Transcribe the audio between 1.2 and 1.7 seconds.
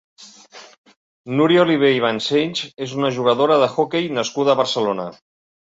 Núria